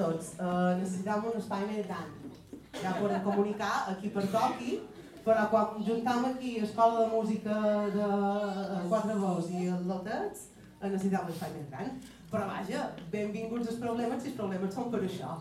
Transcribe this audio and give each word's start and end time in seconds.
tots. 0.00 0.32
Uh, 0.38 0.72
necessitam 0.80 1.28
un 1.30 1.36
espai 1.40 1.82
gran. 1.84 2.08
Ja 2.80 2.94
podem 2.96 3.22
comunicar 3.26 3.74
aquí 3.92 4.12
per 4.14 4.24
toqui, 4.32 4.78
però 5.24 5.48
quan 5.52 5.82
juntam 5.84 6.24
aquí 6.30 6.56
Escola 6.64 7.04
de 7.04 7.08
Música 7.12 7.56
de 7.96 8.06
uh, 8.06 8.80
Quatre 8.88 9.18
Veus 9.20 9.50
i 9.52 9.66
el 9.68 9.86
Lotets, 9.90 10.48
uh, 10.80 10.88
necessitam 10.88 11.28
un 11.28 11.34
espai 11.34 11.54
més 11.58 11.70
gran. 11.72 11.94
Però 12.30 12.44
vaja, 12.46 12.84
benvinguts 13.12 13.72
els 13.72 13.80
problemes, 13.82 14.22
si 14.22 14.30
els 14.30 14.38
problemes 14.38 14.74
són 14.74 14.92
per 14.92 15.02
això. 15.04 15.38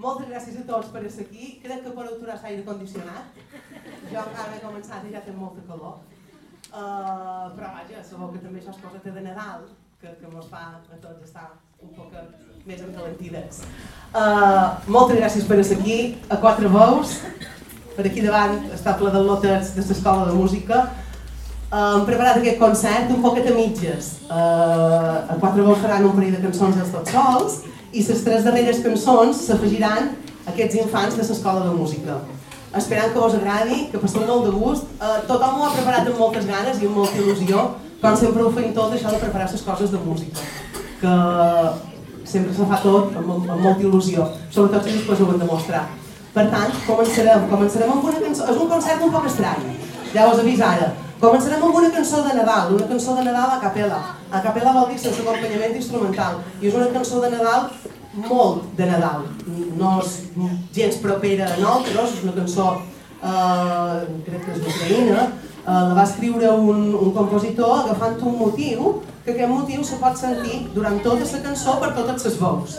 Moltes 0.00 0.30
gràcies 0.30 0.56
a 0.56 0.64
tots 0.68 0.88
per 0.94 1.02
estar 1.04 1.26
aquí. 1.26 1.58
Crec 1.62 1.82
que 1.84 1.92
podeu 1.92 2.14
aturar 2.16 2.38
l'aire 2.40 2.64
condicionat. 2.64 3.40
Jo 4.08 4.22
encara 4.22 4.54
he 4.56 4.62
començat 4.62 5.04
i 5.04 5.12
ja 5.12 5.20
tinc 5.26 5.36
molta 5.36 5.66
calor. 5.68 5.98
Uh, 6.70 7.50
però 7.56 7.74
vaja, 7.74 8.00
sabeu 8.06 8.30
que 8.32 8.40
també 8.40 8.62
això 8.62 8.72
és 8.72 8.80
cosa 8.80 9.12
de 9.18 9.24
Nadal, 9.26 9.66
que, 10.00 10.14
que 10.20 10.30
mos 10.32 10.48
fa 10.48 10.62
a 10.78 11.00
tots 11.02 11.26
estar 11.26 11.50
un 11.80 11.92
poc 11.96 12.12
més 12.68 12.80
encalentides. 12.84 13.62
Uh, 14.10 14.80
moltes 14.92 15.16
gràcies 15.16 15.46
per 15.48 15.56
estar 15.62 15.78
aquí, 15.78 16.16
a 16.28 16.36
quatre 16.42 16.68
veus, 16.68 17.14
per 17.96 18.04
aquí 18.04 18.24
davant 18.24 18.58
està 18.74 18.96
ple 19.00 19.12
de 19.14 19.22
lotes 19.24 19.72
de 19.76 19.84
l'Escola 19.86 20.26
de 20.28 20.34
Música. 20.36 20.82
Uh, 21.70 22.00
hem 22.00 22.04
preparat 22.08 22.40
aquest 22.40 22.58
concert 22.60 23.12
un 23.14 23.22
poquet 23.24 23.48
a 23.48 23.54
mitges. 23.56 24.10
Uh, 24.26 25.24
a 25.32 25.38
quatre 25.40 25.64
veus 25.64 25.80
faran 25.80 26.04
un 26.10 26.16
parell 26.18 26.36
de 26.36 26.42
cançons 26.44 26.76
dels 26.76 26.92
tots 26.92 27.16
sols 27.16 27.56
i 27.96 28.04
les 28.04 28.24
tres 28.26 28.44
darreres 28.44 28.82
cançons 28.84 29.40
s'afegiran 29.46 30.12
aquests 30.52 30.82
infants 30.82 31.16
de 31.16 31.24
l'Escola 31.24 31.64
de 31.64 31.74
Música. 31.78 32.18
Esperant 32.76 33.14
que 33.14 33.22
vos 33.22 33.38
agradi, 33.38 33.86
que 33.90 34.02
passeu 34.02 34.26
molt 34.28 34.50
de 34.50 34.52
gust. 34.58 34.92
Uh, 35.00 35.16
tothom 35.30 35.62
ho 35.62 35.70
ha 35.70 35.72
preparat 35.78 36.12
amb 36.12 36.20
moltes 36.26 36.44
ganes 36.50 36.82
i 36.82 36.90
amb 36.90 37.00
molta 37.00 37.24
il·lusió, 37.24 37.70
com 38.04 38.20
sempre 38.20 38.44
ho 38.44 38.52
feim 38.52 38.74
tot, 38.76 38.92
això 38.92 39.14
de 39.14 39.22
preparar 39.24 39.48
les 39.48 39.64
coses 39.64 39.96
de 39.96 40.04
música. 40.04 40.50
Que 41.00 41.14
sempre 42.30 42.54
se 42.54 42.66
fa 42.70 42.78
tot 42.82 43.14
amb, 43.16 43.30
amb 43.36 43.60
molta 43.60 43.82
il·lusió, 43.82 44.26
sobretot 44.52 44.86
si 44.86 44.96
després 44.98 45.20
ho 45.20 45.28
hem 45.32 45.40
de 45.40 45.48
mostrar. 45.48 45.84
Per 46.34 46.46
tant, 46.52 46.74
començarem, 46.86 47.46
començarem 47.50 47.90
amb 47.90 48.04
una 48.06 48.20
cançó, 48.22 48.46
és 48.52 48.58
un 48.62 48.68
concert 48.70 49.02
un 49.02 49.14
poc 49.14 49.24
estrany, 49.30 49.64
ja 50.14 50.28
us 50.30 50.42
avís 50.42 50.60
ara. 50.62 50.92
Començarem 51.20 51.64
amb 51.66 51.78
una 51.80 51.90
cançó 51.92 52.22
de 52.24 52.36
Nadal, 52.36 52.74
una 52.76 52.86
cançó 52.88 53.16
de 53.16 53.24
Nadal 53.26 53.56
a 53.56 53.60
capella. 53.60 53.98
A 54.30 54.40
capella 54.44 54.76
vol 54.76 54.86
dir 54.92 55.00
sense 55.02 55.24
acompanyament 55.24 55.74
instrumental, 55.80 56.38
i 56.60 56.70
és 56.70 56.76
una 56.78 56.92
cançó 56.94 57.20
de 57.24 57.32
Nadal 57.34 57.66
molt 58.30 58.70
de 58.78 58.86
Nadal. 58.92 59.26
No 59.80 59.98
és 60.00 60.16
gens 60.76 61.02
propera 61.02 61.50
a 61.50 61.58
nosaltres, 61.58 62.16
és 62.16 62.24
una 62.24 62.36
cançó, 62.38 62.70
eh, 63.20 63.98
crec 64.26 64.46
que 64.46 64.54
és 64.54 64.62
d'Ucraïna, 64.64 65.26
eh, 65.26 65.82
la 65.90 65.94
va 65.98 66.06
escriure 66.06 66.54
un, 66.54 66.94
un 66.94 67.12
compositor 67.12 67.78
agafant 67.84 68.16
un 68.22 68.38
motiu 68.38 69.00
que 69.30 69.44
aquest 69.44 69.52
motiu 69.52 69.84
se 69.84 69.98
pot 70.00 70.18
sentir 70.18 70.60
durant 70.74 70.98
tota 71.04 71.26
la 71.32 71.42
cançó 71.44 71.78
per 71.80 71.92
totes 71.96 72.26
les 72.26 72.38
veus. 72.40 72.76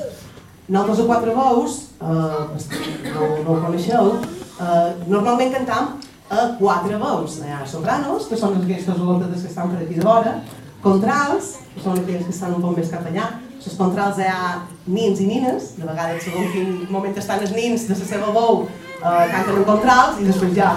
Nosaltres 0.68 1.00
a 1.04 1.08
quatre 1.10 1.36
veus, 1.36 1.78
eh, 2.00 3.12
no, 3.14 3.28
no 3.44 3.54
ho 3.56 3.60
coneixeu, 3.66 4.16
eh, 4.62 4.90
normalment 5.08 5.54
cantam 5.54 5.94
a 6.30 6.48
quatre 6.60 6.98
veus. 6.98 7.40
Hi 7.42 7.52
ha 7.52 7.62
sopranos, 7.68 8.28
que 8.28 8.40
són 8.40 8.58
aquestes 8.62 9.00
voltes 9.00 9.42
que 9.42 9.50
estan 9.52 9.72
per 9.72 9.84
aquí 9.84 10.00
de 10.00 10.06
vora, 10.06 10.38
contrals, 10.84 11.58
que 11.74 11.84
són 11.84 12.00
aquelles 12.00 12.28
que 12.28 12.36
estan 12.36 12.56
un 12.56 12.64
poc 12.64 12.78
més 12.78 12.92
cap 12.92 13.08
allà, 13.10 13.32
les 13.62 13.78
contrals 13.78 14.18
hi 14.18 14.30
ha 14.30 14.62
nins 14.88 15.20
i 15.22 15.28
nines, 15.30 15.74
de 15.78 15.86
vegades 15.86 16.24
segons 16.26 16.56
quin 16.56 16.72
moment 16.90 17.18
estan 17.18 17.44
els 17.46 17.52
nins 17.54 17.84
de 17.88 17.98
la 17.98 18.08
seva 18.14 18.32
veu 18.34 18.64
eh, 18.66 19.26
canten 19.34 19.60
en 19.60 19.68
contrals 19.68 20.22
i 20.22 20.30
després 20.30 20.56
ja 20.58 20.72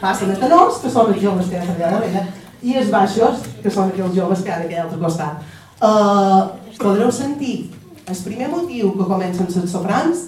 passen 0.00 0.32
a 0.32 0.38
tenors, 0.40 0.78
que 0.80 0.92
són 0.92 1.12
els 1.12 1.20
joves 1.20 1.50
que 1.50 1.58
hi 1.58 1.60
ha 1.60 1.66
allà 1.66 1.90
darrere, 1.98 2.22
i 2.62 2.76
els 2.80 2.90
baixos, 2.92 3.44
que 3.62 3.72
són 3.72 3.90
aquells 3.90 4.16
joves 4.16 4.42
que 4.44 4.52
ha 4.52 4.60
d'aquell 4.62 4.84
altre 4.84 5.00
costat. 5.00 5.40
Uh, 5.80 6.52
podreu 6.80 7.10
sentir 7.12 7.70
el 8.06 8.20
primer 8.26 8.50
motiu 8.52 8.92
que 8.98 9.08
comencen 9.08 9.48
els 9.48 9.72
soprans, 9.72 10.26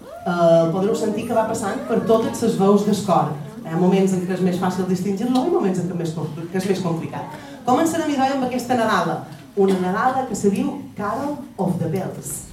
uh, 0.00 0.70
podreu 0.72 0.96
sentir 0.96 1.26
que 1.28 1.36
va 1.36 1.48
passant 1.50 1.84
per 1.90 2.00
totes 2.08 2.42
les 2.46 2.58
veus 2.60 2.86
d'escor. 2.88 3.34
Hi 3.64 3.74
ha 3.74 3.80
moments 3.80 4.14
en 4.16 4.24
què 4.24 4.36
és 4.38 4.44
més 4.44 4.60
fàcil 4.60 4.88
distingir-lo 4.88 5.44
i 5.44 5.52
moments 5.52 5.82
en 5.82 5.90
què 5.90 5.98
és, 6.00 6.14
més, 6.16 6.36
que 6.52 6.62
és 6.62 6.68
més 6.72 6.84
complicat. 6.84 7.40
Començarem 7.68 8.14
i 8.14 8.20
amb 8.24 8.48
aquesta 8.48 8.78
Nadala, 8.78 9.24
una 9.56 9.80
Nadala 9.82 10.24
que 10.28 10.38
se 10.38 10.48
diu 10.54 10.78
Carol 10.96 11.36
of 11.58 11.76
the 11.82 11.90
Bells. 11.92 12.47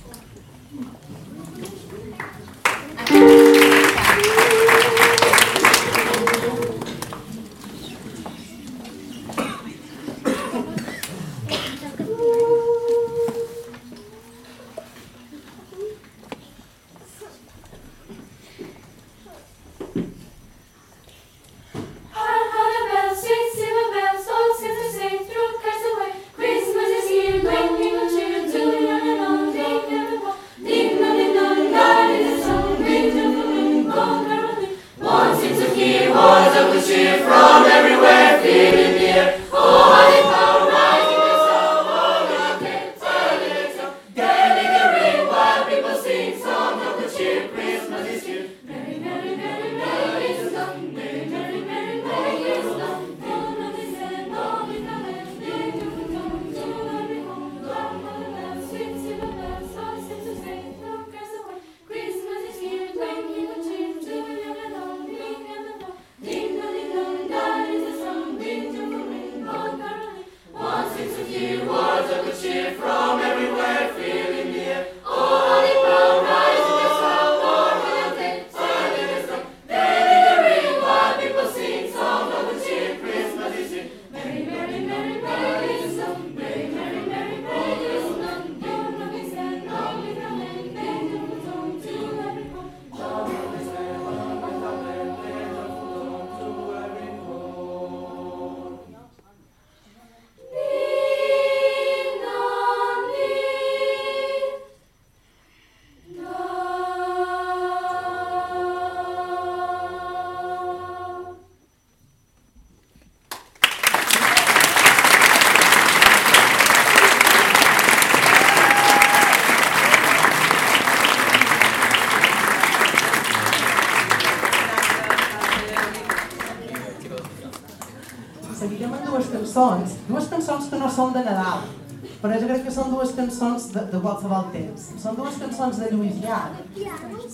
Cançons 133.15 133.67
de, 133.73 133.81
de 133.91 133.99
qualsevol 134.01 134.49
temps. 134.53 134.87
Són 135.01 135.17
dues 135.17 135.37
cançons 135.41 135.79
de 135.81 135.89
Lluís 135.91 136.17
Llach. 136.23 136.57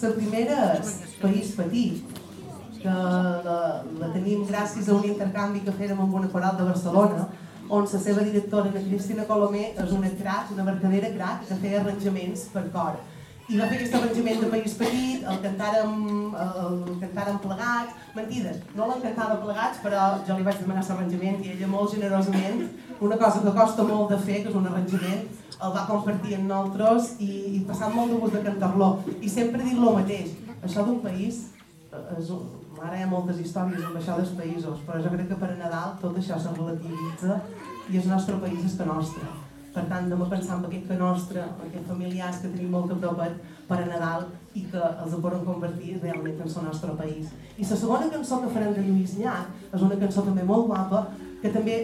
La 0.01 0.11
primera 0.17 0.57
és 0.77 0.91
País 1.21 1.53
Petit, 1.57 2.19
que 2.81 2.95
la, 3.47 3.59
la 4.01 4.09
tenim 4.15 4.45
gràcies 4.49 4.89
a 4.89 4.97
un 4.97 5.05
intercanvi 5.05 5.63
que 5.65 5.75
fèrem 5.77 5.99
amb 6.01 6.13
una 6.21 6.29
coral 6.33 6.57
de 6.57 6.67
Barcelona, 6.69 7.27
on 7.71 7.87
la 7.87 7.99
seva 8.03 8.23
directora, 8.27 8.71
Cristina 8.73 9.25
Colomé, 9.29 9.71
és 9.79 9.91
una 9.95 10.09
crac, 10.19 10.51
una 10.55 10.65
verdadera 10.67 11.11
crac, 11.15 11.45
que 11.47 11.59
feia 11.61 11.79
arranjaments 11.81 12.47
per 12.53 12.65
cor. 12.73 12.99
I 13.51 13.57
va 13.59 13.65
fer 13.67 13.77
aquest 13.81 13.95
arranjament 13.97 14.37
de 14.39 14.49
País 14.51 14.73
Petit, 14.79 15.23
el 15.27 15.39
cantàrem, 15.43 15.95
el 16.39 16.77
cantàrem 17.01 17.39
plegats, 17.43 17.97
mentides, 18.15 18.61
no 18.77 18.87
l'han 18.87 19.01
plegats, 19.41 19.81
però 19.83 20.05
jo 20.27 20.37
li 20.37 20.45
vaig 20.47 20.61
demanar 20.61 20.85
l'arranjament 20.87 21.43
i 21.43 21.51
ella 21.55 21.67
molt 21.67 21.91
generosament, 21.97 22.63
una 23.03 23.17
cosa 23.19 23.41
que 23.43 23.53
costa 23.59 23.83
molt 23.89 24.13
de 24.13 24.21
fer, 24.23 24.39
que 24.45 24.53
és 24.53 24.55
un 24.55 24.71
arranjament, 24.71 25.27
el 25.61 25.75
va 25.75 25.85
compartir 25.89 26.37
amb 26.37 26.47
nosaltres 26.47 27.11
i, 27.19 27.31
i 27.57 27.61
passant 27.67 27.93
molt 27.97 28.15
de 28.15 28.21
gust 28.23 28.39
de 28.39 28.45
cantar-lo. 28.47 28.89
I 29.19 29.35
sempre 29.35 29.67
dic 29.67 29.75
el 29.75 29.99
mateix, 29.99 30.33
això 30.63 30.87
d'un 30.87 31.03
país, 31.03 31.43
eh, 31.91 32.07
és 32.21 32.33
ara 32.81 32.97
hi 32.97 33.03
ha 33.03 33.11
moltes 33.11 33.43
històries 33.43 33.83
amb 33.83 33.99
això 33.99 34.15
dels 34.17 34.35
països, 34.39 34.81
però 34.87 35.03
jo 35.03 35.11
crec 35.13 35.27
que 35.35 35.43
per 35.43 35.51
a 35.51 35.59
Nadal 35.59 35.99
tot 36.01 36.17
això 36.17 36.39
se 36.39 36.55
relativitza 36.55 37.41
i 37.91 37.99
el 37.99 38.11
nostre 38.15 38.39
país 38.41 38.63
és 38.71 38.79
que 38.79 38.93
nostre. 38.95 39.40
Per 39.71 39.83
tant, 39.87 40.05
anem 40.05 40.21
a 40.25 40.29
pensar 40.31 40.57
en 40.59 40.65
aquest 40.67 40.87
que 40.89 40.97
nostre, 40.99 41.43
en 41.47 41.65
aquests 41.67 41.87
familiars 41.87 42.39
que 42.41 42.49
tenim 42.51 42.73
molt 42.75 42.91
a 42.91 42.97
prop 42.99 43.21
per 43.69 43.77
a 43.79 43.87
Nadal 43.87 44.25
i 44.53 44.65
que 44.71 44.81
els 44.81 45.13
poden 45.23 45.45
convertir 45.47 45.97
realment 46.01 46.41
en 46.43 46.49
el 46.49 46.65
nostre 46.67 46.95
país. 46.99 47.29
I 47.57 47.67
la 47.69 47.77
segona 47.83 48.09
cançó 48.11 48.41
que 48.41 48.51
farem 48.51 48.73
de 48.75 48.83
Lluís 48.87 49.15
Llach 49.19 49.47
és 49.71 49.85
una 49.87 49.99
cançó 50.01 50.25
també 50.27 50.43
molt 50.43 50.67
guapa, 50.67 51.05
que 51.41 51.53
també, 51.55 51.77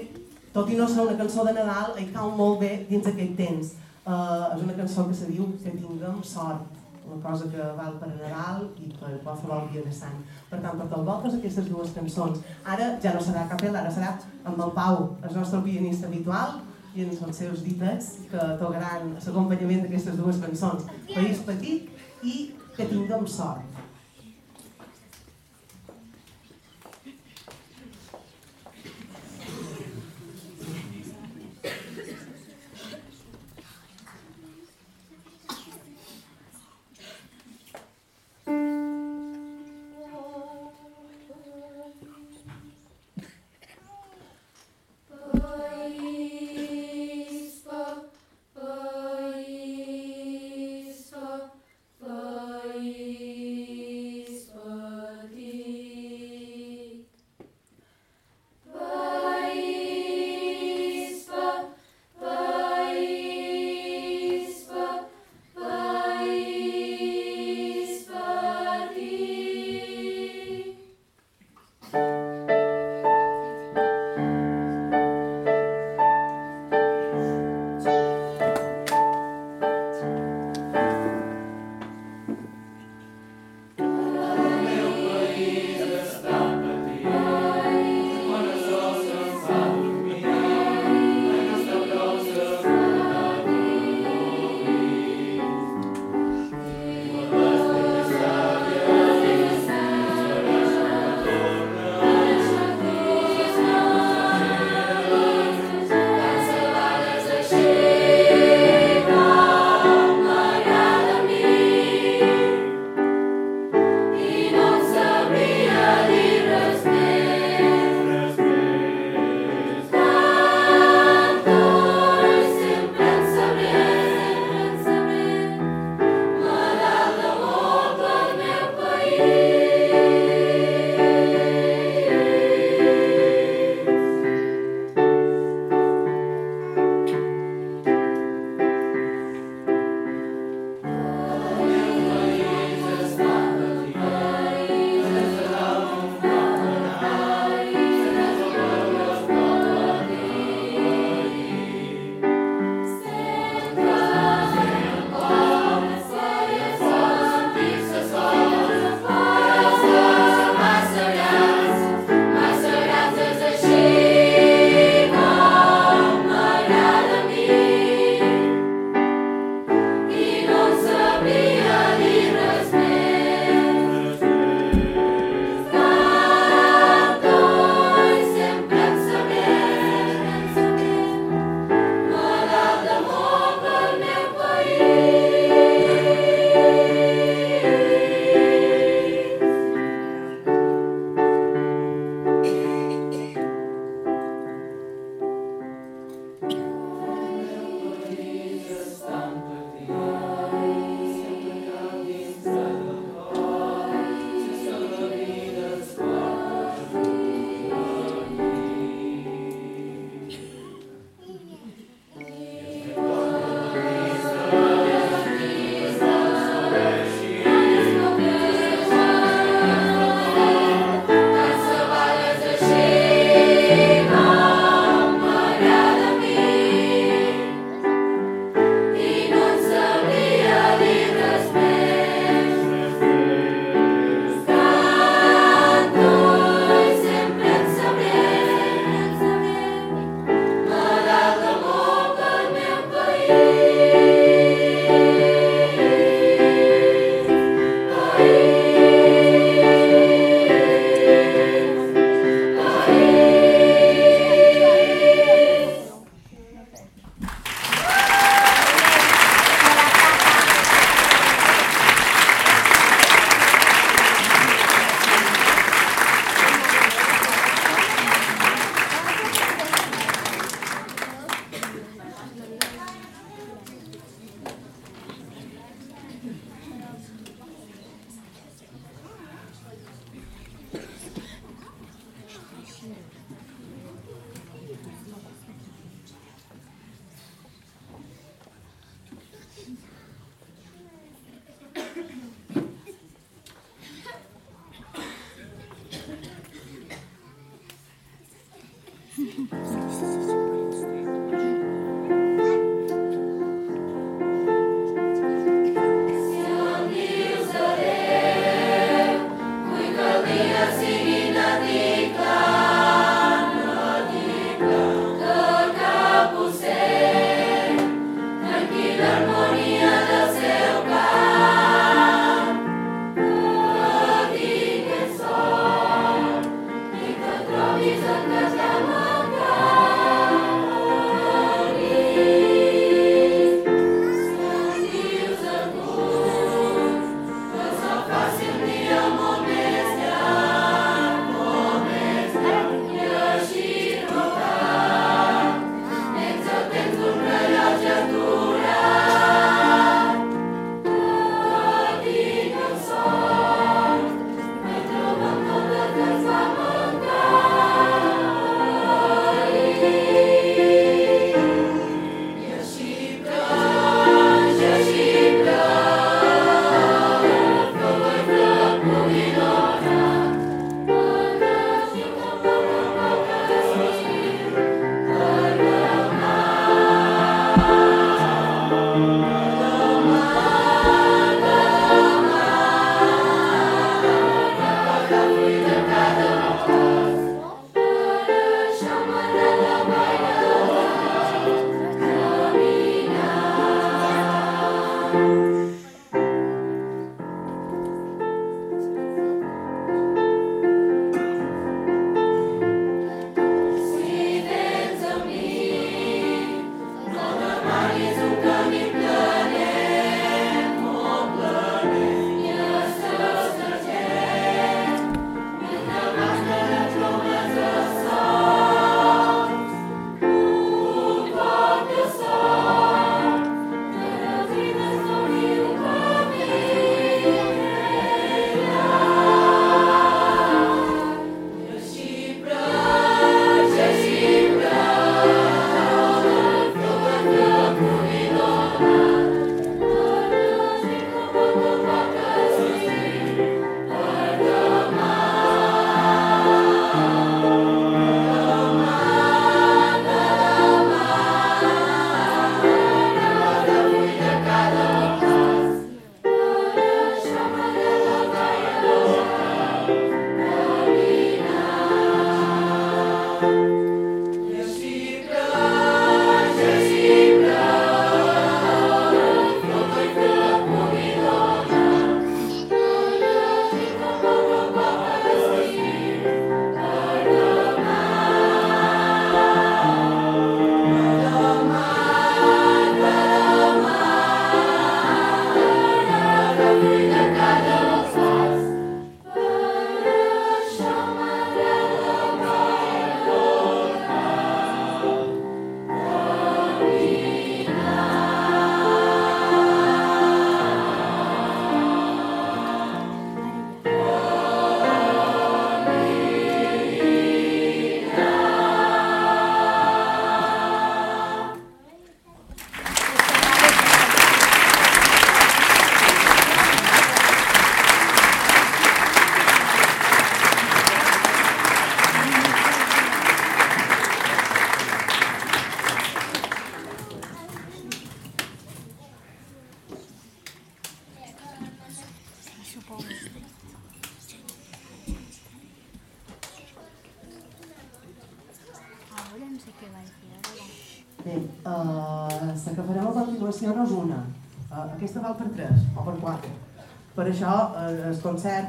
tot 0.53 0.67
i 0.69 0.75
no 0.75 0.87
ser 0.87 1.05
una 1.05 1.15
cançó 1.21 1.47
de 1.47 1.55
Nadal, 1.55 1.95
hi 1.95 2.09
cau 2.11 2.33
molt 2.35 2.59
bé 2.65 2.73
dins 2.89 3.07
aquest 3.07 3.37
temps. 3.39 3.77
Uh, 4.07 4.51
és 4.55 4.61
una 4.63 4.75
cançó 4.75 5.03
que 5.07 5.15
se 5.19 5.25
diu 5.27 5.49
Que 5.59 5.73
tinguem 5.75 6.21
sort 6.23 6.77
una 7.07 7.21
cosa 7.23 7.49
que 7.51 7.57
val 7.75 7.97
per 7.99 8.07
a 8.07 8.15
Nadal 8.19 8.63
i 8.83 8.89
per 8.99 9.13
qualsevol 9.23 9.67
dia 9.71 9.83
de 9.83 9.91
Sant. 9.95 10.19
Per 10.49 10.59
tant, 10.63 10.79
per 10.79 10.87
vosaltres 10.91 11.37
aquestes 11.37 11.69
dues 11.71 11.93
cançons. 11.95 12.41
Ara 12.65 12.89
ja 13.03 13.13
no 13.15 13.23
serà 13.23 13.45
capella, 13.47 13.81
ara 13.81 13.93
serà 13.95 14.13
amb 14.43 14.59
el 14.65 14.73
Pau, 14.75 15.03
el 15.23 15.35
nostre 15.35 15.61
pianista 15.63 16.07
habitual, 16.11 16.59
i 16.97 17.05
ens 17.05 17.21
els 17.21 17.39
seus 17.43 17.63
ditets 17.65 18.07
que 18.31 18.45
tocaran 18.61 19.13
l'acompanyament 19.13 19.83
d'aquestes 19.85 20.17
dues 20.17 20.41
cançons. 20.41 20.87
País 21.13 21.43
petit 21.45 22.25
i 22.25 22.37
que 22.77 22.87
tinguem 22.89 23.27
sort. 23.29 23.66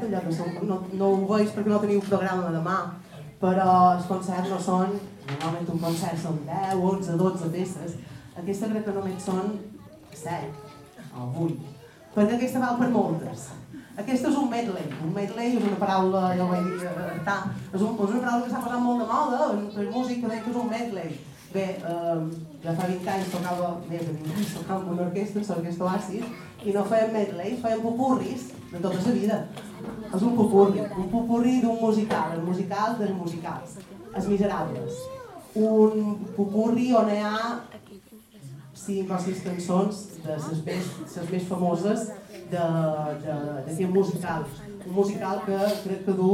Allò 0.09 0.21
que 0.25 0.33
som, 0.35 0.49
no, 0.67 0.79
no 0.99 1.11
ho 1.13 1.27
veig 1.29 1.53
perquè 1.55 1.71
no 1.71 1.79
teniu 1.83 2.01
programa 2.05 2.51
demà, 2.53 2.77
però 3.41 3.69
els 3.95 4.09
concerts 4.09 4.51
no 4.51 4.59
són, 4.63 4.97
normalment 5.29 5.71
un 5.75 5.83
concert 5.85 6.19
són 6.21 6.41
10, 6.47 6.81
11, 6.91 7.17
12 7.21 7.51
peces. 7.53 7.95
Aquesta 8.39 8.71
crec 8.71 8.85
que 8.87 8.97
només 8.97 9.23
són 9.23 9.55
7 10.15 10.51
o 11.15 11.29
8, 11.45 11.71
perquè 12.17 12.35
aquesta 12.35 12.65
val 12.65 12.77
per 12.81 12.91
moltes. 12.93 13.47
Aquesta 13.99 14.29
és 14.29 14.37
un 14.39 14.47
medley. 14.51 14.85
Un 15.03 15.15
medley 15.15 15.57
és 15.57 15.63
una 15.63 15.79
paraula, 15.79 16.29
ja 16.35 16.45
ho 16.45 16.51
vaig 16.51 16.69
dir, 16.69 16.85
eh, 16.87 17.39
és, 17.73 17.81
un, 17.81 17.95
és 17.95 18.13
una 18.13 18.21
paraula 18.23 18.45
que 18.45 18.51
s'ha 18.53 18.61
posat 18.63 18.85
molt 18.85 19.03
de 19.03 19.09
moda 19.09 19.49
en 19.55 19.91
música, 19.91 20.29
que 20.31 20.53
és 20.53 20.61
un 20.63 20.71
medley 20.71 21.17
Bé, 21.51 21.81
eh, 21.81 22.17
ja 22.61 22.73
fa 22.77 22.85
20 22.85 23.07
anys 23.09 23.31
tocava, 23.33 23.69
més 23.89 24.03
de 24.05 24.11
20 24.13 24.35
anys 24.37 24.51
tocava 24.53 24.83
amb 24.83 24.91
una 24.93 25.07
orquestra, 25.07 25.41
l'orquestra 25.47 25.87
Oasis, 25.87 26.27
i 26.61 26.75
no 26.75 26.83
fèiem 26.85 27.15
medleys, 27.15 27.63
fèiem 27.63 27.81
pupurris 27.81 28.43
de 28.69 28.81
tota 28.83 28.99
la 29.07 29.13
vida. 29.15 29.39
És 30.13 30.21
un 30.21 30.35
pupurri, 30.35 30.81
un 30.81 31.09
pupurri 31.11 31.59
d'un 31.63 31.77
musical, 31.81 32.35
el 32.35 32.43
musical 32.43 32.97
dels 32.99 33.15
musicals, 33.15 33.77
Els 34.13 34.27
Miserables. 34.27 35.03
Un 35.59 36.15
pupurri 36.35 36.93
on 36.97 37.11
hi 37.13 37.19
ha 37.25 37.37
cinc 38.79 39.11
o 39.11 39.19
sis 39.21 39.43
cançons 39.45 40.01
de 40.23 40.37
les 40.45 40.63
més, 40.65 40.85
més 41.31 41.45
famoses 41.51 42.07
d'aquest 42.51 43.93
musical. 43.93 44.47
Un 44.85 44.93
musical 44.95 45.43
que 45.45 45.59
crec 45.83 46.05
que 46.07 46.17
du 46.21 46.33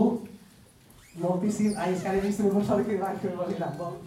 moltíssim... 1.22 1.74
Ai, 1.78 1.94
és 1.96 2.02
que 2.02 2.10
ara 2.12 2.18
he 2.20 2.26
vist 2.28 2.44
una 2.44 2.54
persona 2.60 2.84
que 2.88 2.98
va 3.02 3.14
que 3.22 3.30
agradat 3.34 3.74
molt. 3.80 3.98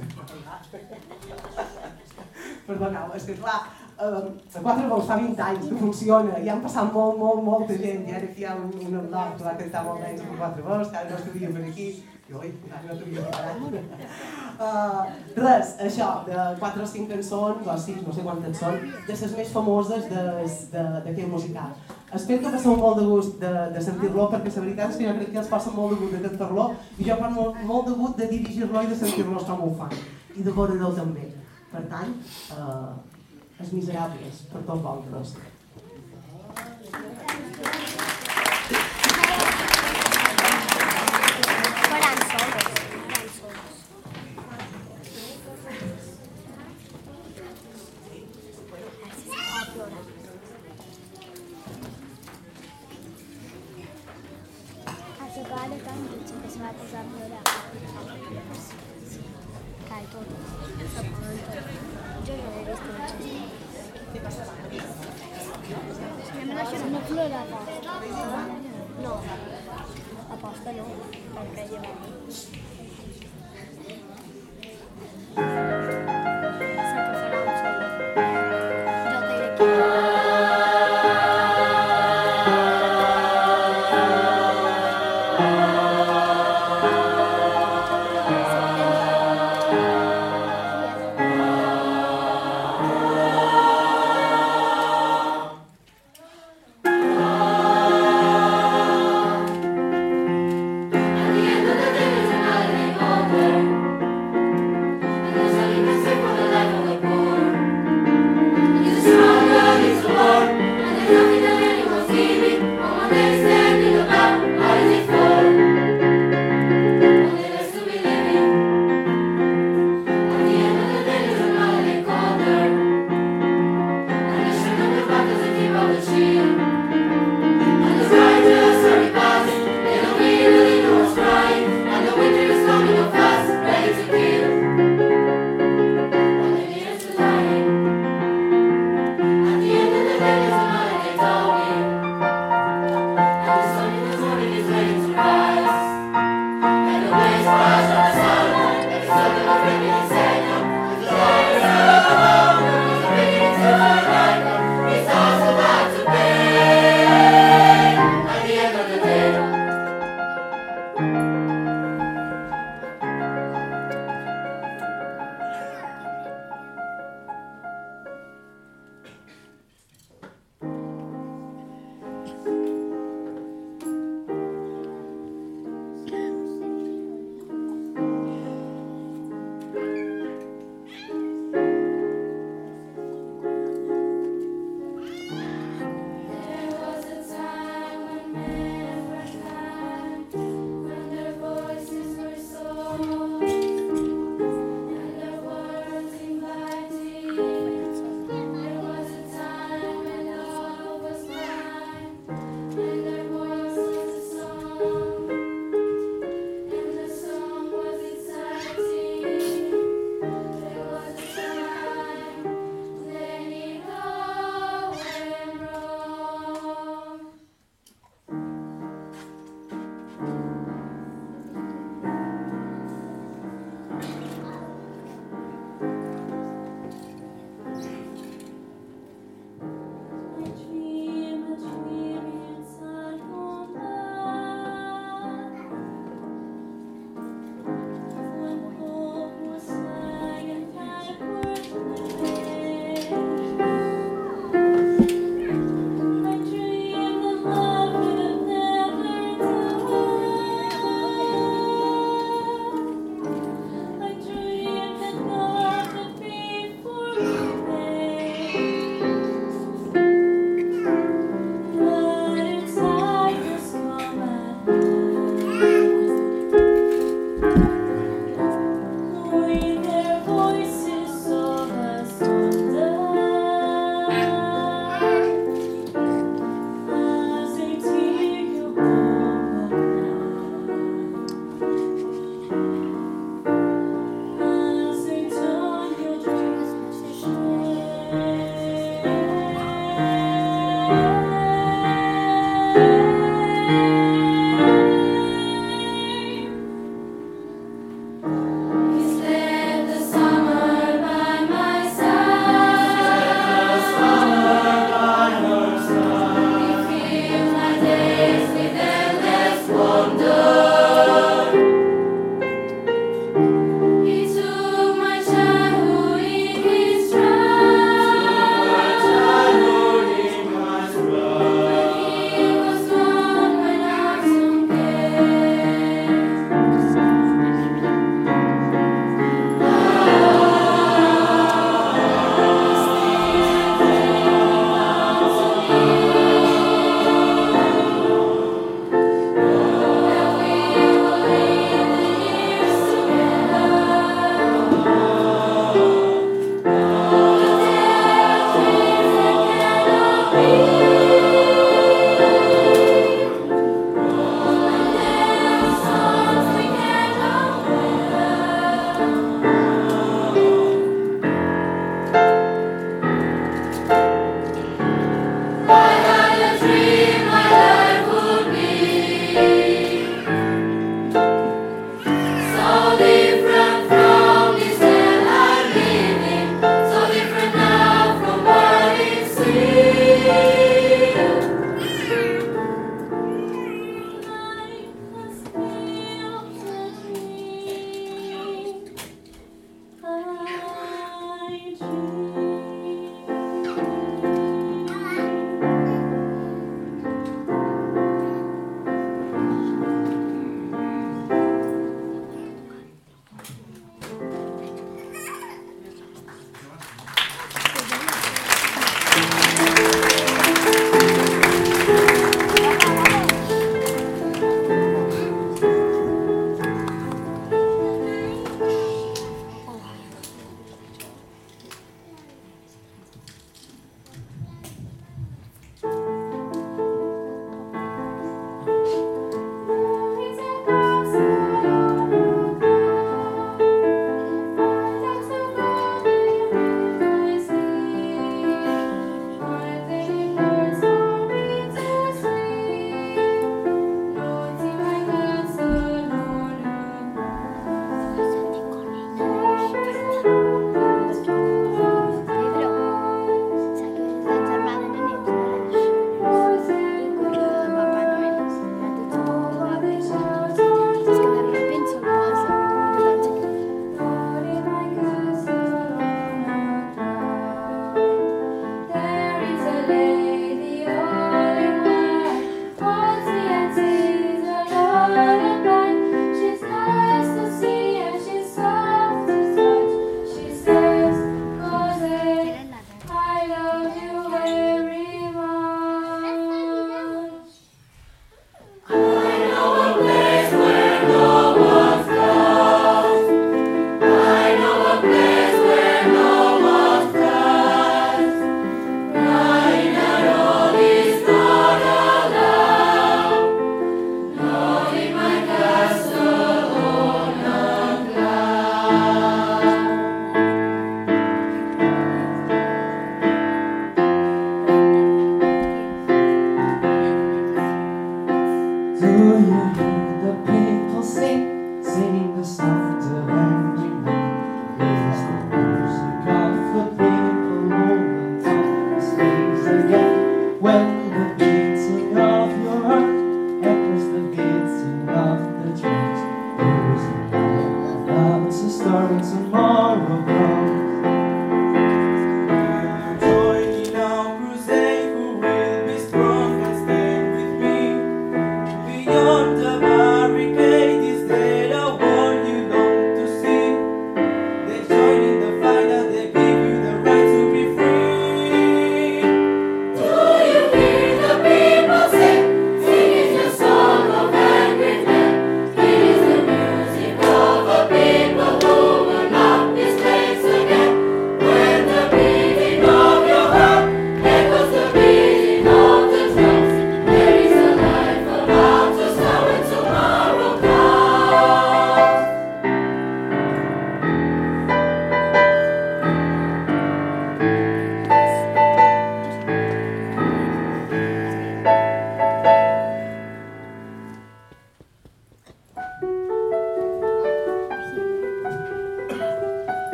Perdoneu, 2.67 3.15
és 3.17 3.25
que 3.29 3.39
clar, 3.39 3.59
eh, 3.99 4.59
a 4.59 4.63
quatre 4.63 4.89
vols 4.91 5.09
fa 5.09 5.17
20 5.17 5.43
anys 5.49 5.67
que 5.71 5.81
funciona 5.81 6.39
i 6.45 6.53
han 6.53 6.63
passat 6.65 6.93
molt, 6.93 7.19
molt, 7.23 7.43
molta 7.47 7.79
gent 7.81 8.07
i 8.09 8.15
ara 8.19 8.31
hi 8.37 8.47
ha 8.47 8.55
un, 8.61 8.71
un 8.87 9.01
Arnau 9.03 9.35
que 9.37 9.49
va 9.49 9.57
cantar 9.63 9.85
molt 9.89 10.05
d'anys 10.05 10.23
amb 10.27 10.39
quatre 10.39 10.69
vols, 10.69 10.93
que 10.93 11.03
ara 11.03 11.11
no 11.11 11.19
estaria 11.23 11.53
per 11.57 11.65
aquí, 11.71 11.89
i 12.29 12.35
oi, 12.37 12.51
no 12.69 12.97
t'havia 12.99 13.23
preparat. 13.25 13.61
Uh, 14.59 15.05
res, 15.39 15.71
això, 15.87 16.09
de 16.27 16.43
quatre 16.61 16.85
o 16.85 16.89
cinc 16.91 17.09
cançons, 17.15 17.63
o 17.65 17.77
sis, 17.81 18.03
no 18.05 18.13
sé 18.13 18.25
quantes 18.27 18.61
són, 18.61 18.77
de 19.07 19.17
les 19.17 19.37
més 19.39 19.55
famoses 19.55 20.11
d'aquest 20.13 21.31
musical. 21.33 21.73
Espero 22.19 22.43
que 22.43 22.53
passeu 22.53 22.77
molt 22.77 23.01
de 23.01 23.07
gust 23.09 23.41
de, 23.41 23.55
de 23.73 23.81
sentir-lo, 23.85 24.29
perquè 24.33 24.53
la 24.53 24.67
veritat 24.67 24.93
és 24.93 25.01
que 25.01 25.09
jo 25.09 25.17
crec 25.17 25.33
que 25.33 25.43
els 25.45 25.51
passa 25.55 25.73
molt 25.73 25.95
de 25.95 26.03
gust 26.03 26.17
de 26.19 26.23
cantar-lo, 26.27 26.71
i 26.99 27.09
jo 27.09 27.17
passo 27.23 27.35
molt, 27.41 27.61
molt 27.73 27.89
de 27.89 27.97
gust 28.03 28.21
de 28.21 28.29
dirigir-lo 28.35 28.85
i 28.85 28.93
de 28.93 29.03
sentir-los 29.03 29.49
com 29.49 29.65
ho 29.65 29.75
fan, 29.81 29.97
i 30.37 30.45
de 30.45 30.53
veure-lo 30.53 30.93
també. 31.01 31.31
Per 31.73 31.85
tant, 31.93 32.15
eh, 32.57 33.61
els 33.61 33.73
miserables, 33.77 34.43
per 34.53 34.65
tots 34.73 34.83
vosaltres. 34.89 35.57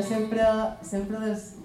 Jo 0.00 0.06
sempre, 0.06 0.44
sempre 0.82 1.18
des... 1.20 1.56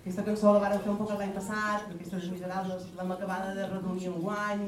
aquesta 0.00 0.22
cançó 0.22 0.52
la 0.54 0.60
vàrem 0.62 0.82
fer 0.84 0.90
un 0.92 0.98
poc 1.00 1.08
l'any 1.18 1.32
passat, 1.34 1.88
aquestes 1.90 2.28
miserables 2.30 2.84
l'hem 2.94 3.10
acabada 3.16 3.48
de 3.56 3.64
reunir 3.72 4.06
en 4.12 4.20
guany, 4.26 4.62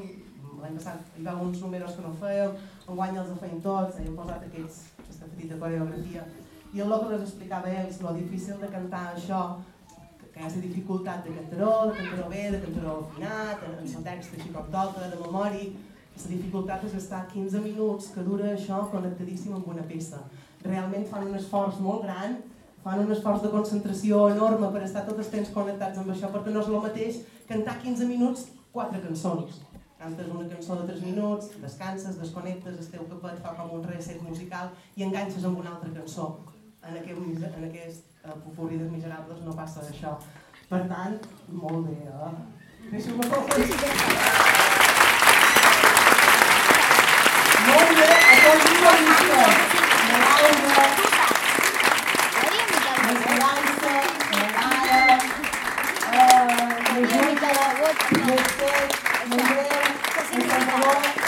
l'any 0.63 0.75
passat 0.75 1.15
hi 1.15 1.23
va 1.27 1.37
uns 1.45 1.61
números 1.63 1.95
que 1.95 2.03
no 2.03 2.11
fèiem, 2.19 2.57
en 2.83 2.99
guany 2.99 3.21
els 3.21 3.31
feien 3.39 3.63
tots, 3.63 4.01
hem 4.03 4.19
posat 4.19 4.43
aquests, 4.49 4.81
aquesta 5.05 5.31
petita 5.31 5.61
coreografia. 5.63 6.27
I 6.75 6.83
el 6.83 6.93
que 6.99 7.09
les 7.13 7.25
explicava 7.29 7.71
ells, 7.71 8.03
lo 8.03 8.13
difícil 8.19 8.59
de 8.59 8.73
cantar 8.75 9.05
això, 9.13 9.41
que, 10.19 10.27
hi 10.35 10.43
ha 10.43 10.51
la 10.51 10.67
dificultat 10.67 11.23
de 11.23 11.39
cantaró, 11.39 11.73
de 11.87 11.97
cantaró 12.03 12.29
bé, 12.35 12.45
de 12.51 12.63
cantaró 12.67 12.99
afinat, 13.07 13.67
en 13.69 13.83
el 13.87 14.07
text 14.11 14.39
així 14.39 14.51
com 14.51 14.71
toca, 14.79 15.11
de 15.15 15.25
memòria, 15.25 15.69
la 16.13 16.29
dificultat 16.35 16.89
és 16.91 16.99
estar 16.99 17.27
15 17.31 17.63
minuts 17.71 18.11
que 18.11 18.27
dura 18.27 18.51
això 18.51 18.83
connectadíssim 18.91 19.55
amb 19.55 19.71
una 19.77 19.87
peça. 19.87 20.25
Realment 20.67 21.07
fan 21.07 21.31
un 21.31 21.39
esforç 21.39 21.79
molt 21.83 22.03
gran, 22.03 22.41
fan 22.83 22.99
un 22.99 23.11
esforç 23.15 23.41
de 23.43 23.51
concentració 23.53 24.25
enorme 24.33 24.69
per 24.73 24.83
estar 24.83 25.05
tot 25.07 25.19
el 25.19 25.29
temps 25.35 25.51
connectats 25.55 25.99
amb 26.01 26.11
això, 26.13 26.31
perquè 26.33 26.51
no 26.51 26.63
és 26.63 26.71
el 26.71 26.81
mateix 26.85 27.21
cantar 27.49 27.77
15 27.83 28.09
minuts 28.09 28.47
quatre 28.73 28.99
cançons. 29.03 29.61
Cantes 29.99 30.31
una 30.35 30.49
cançó 30.51 30.75
de 30.81 30.87
3 30.91 31.03
minuts, 31.07 31.51
descanses, 31.63 32.17
desconnectes, 32.19 32.79
el 32.79 32.89
teu 32.91 33.05
capet 33.11 33.39
fa 33.45 33.53
com 33.59 33.77
un 33.77 33.85
reset 33.87 34.19
musical 34.25 34.73
i 34.99 35.05
enganxes 35.07 35.45
amb 35.47 35.61
una 35.63 35.75
altra 35.77 35.93
cançó. 35.95 36.33
En 36.83 36.97
aquest, 36.99 37.45
en 37.47 37.69
aquest 37.69 38.09
uh, 38.25 38.35
popurri 38.43 38.81
dels 38.81 38.91
miserables 38.91 39.39
no 39.45 39.55
passa 39.55 39.85
això. 39.87 40.17
Per 40.67 40.81
tant, 40.91 41.15
molt 41.47 41.87
bé, 41.87 41.95
eh? 42.09 42.33
Deixeu-me 42.91 43.23
felicitar. 43.29 43.91
Molt 47.63 47.91
bé, 47.97 48.07
aplaudim 48.33 48.77
la 48.83 48.93
llista. 48.99 49.41
La 50.09 50.17
Laura, 50.23 50.83
l'Esperança, 53.07 53.93
la 54.33 54.47
Lara, 54.55 55.03
eh, 56.11 56.37
la 56.89 57.01
Júlia, 57.11 57.51
l'Esther, 58.27 58.83
l'Andreu, 59.29 59.83
el 60.03 60.47
Salvador, 60.59 60.91
el 60.91 60.91
Milagro, 60.91 60.91
la 60.91 60.91
Marta, 60.91 60.91
l'Isabel 60.91 60.91
Marta, 60.91 60.91
el 60.91 60.91
Salvador, 60.91 61.13
I 61.13 61.22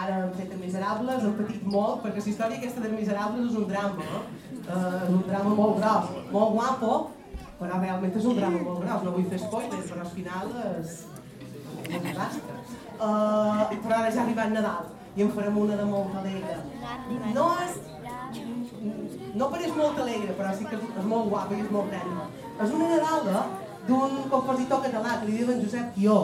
ara 0.00 0.24
hem 0.24 0.32
fet 0.36 0.52
Miserables, 0.60 1.22
hem 1.24 1.34
patit 1.38 1.64
molt, 1.74 2.02
perquè 2.04 2.22
la 2.22 2.30
història 2.32 2.58
aquesta 2.58 2.82
dels 2.84 2.98
Miserables 2.98 3.48
és 3.50 3.56
un 3.60 3.66
drama, 3.70 4.06
no? 4.12 4.20
Uh, 4.60 5.00
és 5.02 5.10
un 5.16 5.24
drama 5.26 5.54
molt 5.58 5.80
gros, 5.80 6.12
molt 6.34 6.54
guapo, 6.56 6.92
però 7.60 7.80
realment 7.80 8.16
és 8.16 8.26
un 8.30 8.38
drama 8.38 8.62
molt 8.64 8.80
gros. 8.84 9.04
No 9.04 9.12
vull 9.16 9.28
fer 9.28 9.40
spoilers, 9.42 9.92
però 9.92 10.06
al 10.06 10.12
final 10.14 10.54
és 10.64 10.96
un 11.90 12.06
desastre. 12.06 12.56
Uh, 13.00 13.76
però 13.84 13.98
ara 13.98 14.08
ja 14.08 14.22
ha 14.22 14.24
arribat 14.24 14.52
Nadal 14.54 14.90
i 15.16 15.24
en 15.24 15.32
farem 15.36 15.56
una 15.60 15.76
de 15.76 15.86
molt 15.92 16.18
alegre. 16.22 16.58
No 17.36 17.46
és... 17.66 17.80
No 19.36 19.48
pareix 19.52 19.74
molt 19.76 19.98
alegre, 20.02 20.34
però 20.38 20.52
sí 20.56 20.66
que 20.66 20.78
és, 20.78 20.84
és 21.02 21.08
molt 21.12 21.28
guapa 21.30 21.56
i 21.56 21.64
és 21.64 21.72
molt 21.74 21.92
tècnica. 21.92 22.28
És 22.64 22.76
una 22.76 22.92
Nadala 22.94 23.46
d'un 23.88 24.20
compositor 24.32 24.84
català 24.86 25.18
que 25.20 25.28
li 25.28 25.40
diuen 25.40 25.64
Josep 25.64 25.92
Tió, 25.96 26.20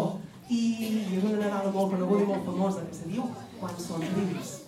i 0.49 0.63
és 1.19 1.25
una 1.25 1.41
Nadala 1.43 1.73
molt 1.75 1.97
coneguda 1.97 2.23
i 2.25 2.31
molt 2.31 2.47
famosa, 2.53 2.87
que 2.87 3.03
se 3.03 3.11
diu 3.11 3.29
quan 3.61 3.77
somrius. 3.83 4.57
You're 4.57 4.66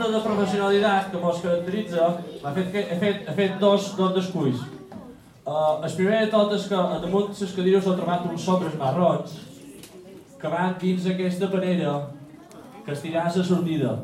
falta 0.00 0.18
de 0.18 0.24
professionalitat 0.24 1.10
que 1.10 1.18
mos 1.18 1.40
caracteritza 1.44 2.06
m'ha 2.42 2.52
fet 2.56 2.70
que 2.72 2.80
he 2.80 2.98
fet, 2.98 3.26
he 3.28 3.34
fet 3.36 3.58
dos, 3.60 3.94
dos 3.96 4.14
desculls. 4.14 4.62
Uh, 5.44 5.82
el 5.84 5.92
primer 5.96 6.20
de 6.24 6.30
tot 6.32 6.54
és 6.56 6.68
que 6.68 6.76
a 6.76 7.00
damunt 7.02 7.34
les 7.40 7.52
cadires 7.56 7.84
s'ha 7.84 7.96
trobat 7.98 8.24
uns 8.30 8.46
sobres 8.46 8.78
marrons 8.80 9.34
que 10.40 10.48
van 10.48 10.78
dins 10.80 11.08
aquesta 11.10 11.50
panera 11.52 11.92
que 12.86 12.92
es 12.92 13.04
a 13.04 13.24
la 13.24 13.44
sortida. 13.44 13.98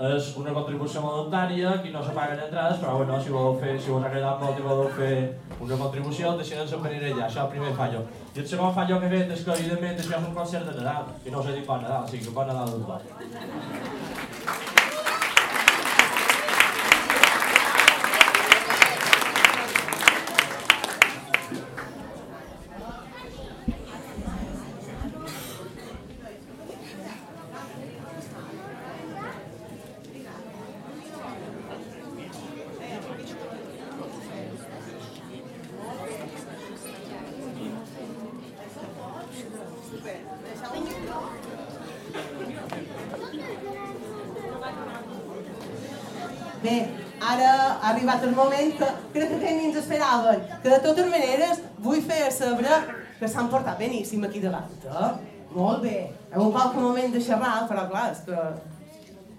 És 0.00 0.30
una 0.40 0.52
contribució 0.56 1.00
voluntària, 1.02 1.74
aquí 1.74 1.90
no 1.92 2.02
se 2.02 2.14
paguen 2.16 2.38
entrades, 2.40 2.78
però 2.78 2.96
bueno, 2.96 3.20
si 3.20 3.28
voleu 3.28 3.58
fer, 3.60 3.78
si 3.78 3.90
us 3.90 4.02
ha 4.02 4.06
agradat 4.08 4.40
molt 4.40 4.58
i 4.58 4.62
voleu 4.62 4.88
fer 4.96 5.36
una 5.60 5.76
contribució, 5.76 6.36
deixem 6.38 6.62
la 6.64 6.78
panera 6.84 7.10
allà, 7.10 7.26
això 7.26 7.44
el 7.44 7.50
primer 7.52 7.74
fallo. 7.76 8.06
I 8.34 8.40
el 8.40 8.48
segon 8.48 8.72
fallo 8.72 9.00
que 9.00 9.06
he 9.10 9.18
fet 9.18 9.36
és 9.36 9.44
que, 9.44 9.58
evidentment, 9.58 10.00
és 10.00 10.08
un 10.16 10.34
concert 10.34 10.64
de 10.70 10.78
Nadal, 10.78 11.12
i 11.26 11.30
no 11.30 11.40
us 11.40 11.50
he 11.50 11.58
dit 11.58 11.66
bon 11.66 11.82
Nadal, 11.82 12.04
o 12.04 12.08
sigui 12.08 12.24
que 12.24 12.36
bon 12.38 12.48
Nadal 12.48 12.68
a 12.68 12.72
tothom. 12.78 14.30
Bé, 46.62 46.72
ara 47.24 47.52
ha 47.80 47.89
arribat 48.00 48.24
el 48.24 48.34
moment 48.34 48.72
que 48.78 48.86
crec 49.12 49.36
que 49.40 49.52
ni 49.52 49.66
ens 49.68 49.76
esperaven. 49.76 50.40
Que 50.62 50.70
de 50.70 50.80
totes 50.80 51.08
maneres 51.10 51.60
vull 51.78 52.00
fer 52.02 52.30
saber 52.32 52.80
que 53.18 53.28
s'han 53.28 53.50
portat 53.52 53.78
beníssim 53.78 54.24
aquí 54.24 54.40
davant. 54.40 54.70
Eh? 54.86 55.10
Molt 55.52 55.82
bé. 55.82 56.10
Heu 56.32 56.46
un 56.46 56.52
qualque 56.52 56.80
moment 56.80 57.12
de 57.12 57.20
xerrar, 57.20 57.66
però 57.68 57.86
clar, 57.90 58.12
és 58.14 58.22
que 58.24 58.38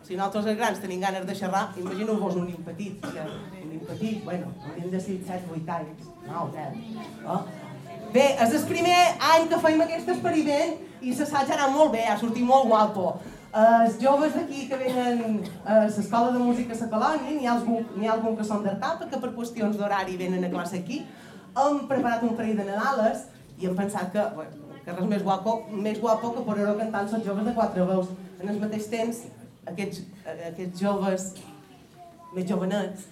si 0.06 0.18
nosaltres 0.20 0.52
els 0.52 0.60
grans 0.60 0.80
tenim 0.84 1.02
ganes 1.02 1.26
de 1.26 1.36
xerrar, 1.36 1.72
imagineu-vos 1.78 2.38
un 2.38 2.48
nin 2.52 2.62
petit. 2.68 3.02
Que, 3.02 3.26
un 3.64 3.70
nin 3.72 3.82
petit, 3.88 4.24
bueno, 4.24 4.54
hauríem 4.68 4.92
de 4.92 5.02
ser 5.02 5.18
7, 5.26 5.50
8 5.58 5.76
anys. 5.80 6.08
No, 6.28 6.50
10. 6.54 6.80
Eh? 7.26 7.42
Bé, 8.12 8.26
és 8.44 8.56
el 8.58 8.66
primer 8.68 9.02
any 9.34 9.48
que 9.50 9.60
fem 9.64 9.82
aquest 9.82 10.10
experiment 10.14 10.74
i 11.02 11.14
l'assaig 11.16 11.50
ha 11.50 11.58
anat 11.58 11.72
molt 11.74 11.94
bé, 11.96 12.04
ha 12.06 12.18
sortit 12.20 12.46
molt 12.46 12.68
guapo. 12.68 13.14
Els 13.52 13.98
joves 14.00 14.32
d'aquí 14.32 14.70
que 14.70 14.78
venen 14.80 15.42
a 15.68 15.82
l'escola 15.84 16.32
de 16.32 16.40
música 16.40 16.72
a 16.72 16.88
colònia, 16.88 17.34
n'hi 17.36 17.48
ha, 17.50 17.56
ha 17.58 18.14
algun 18.14 18.38
que 18.38 18.46
són 18.48 18.64
d'Artapa, 18.64 19.10
que 19.12 19.20
per 19.20 19.34
qüestions 19.36 19.76
d'horari 19.76 20.16
venen 20.16 20.46
a 20.48 20.52
classe 20.54 20.80
aquí, 20.80 21.02
hem 21.60 21.82
preparat 21.90 22.24
un 22.24 22.38
parell 22.38 22.62
de 22.62 22.68
Nadales 22.70 23.26
i 23.60 23.68
hem 23.68 23.76
pensat 23.76 24.14
que, 24.14 24.24
bueno, 24.38 24.72
que 24.86 24.96
res 24.96 25.10
més 25.12 25.26
guapo, 25.28 25.58
més 25.74 26.00
guapo 26.00 26.32
que 26.32 26.46
poder-ho 26.48 26.78
cantar 26.80 27.04
els 27.04 27.28
joves 27.28 27.50
de 27.50 27.58
quatre 27.60 27.90
veus. 27.92 28.16
En 28.40 28.56
el 28.56 28.64
mateix 28.64 28.88
temps, 28.94 29.22
aquests, 29.68 30.06
aquests 30.32 30.80
joves 30.80 31.28
més 32.32 32.48
jovenets 32.48 33.04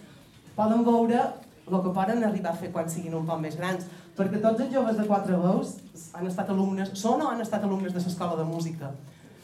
poden 0.55 0.87
veure 0.87 1.19
el 1.67 1.83
que 1.83 1.91
poden 1.99 2.23
arribar 2.23 2.55
a 2.55 2.57
fer 2.63 2.71
quan 2.71 2.87
siguin 2.89 3.19
un 3.19 3.27
poc 3.27 3.43
més 3.43 3.59
grans, 3.59 3.83
perquè 4.15 4.39
tots 4.39 4.63
els 4.63 4.71
joves 4.71 4.95
de 4.95 5.05
quatre 5.05 5.35
veus 5.35 5.75
han 6.15 6.31
estat 6.31 6.49
alumnes, 6.49 6.95
són 6.95 7.27
o 7.27 7.27
han 7.29 7.43
estat 7.43 7.67
alumnes 7.67 7.91
de 7.91 7.99
l'escola 7.99 8.39
de 8.39 8.47
música. 8.47 8.95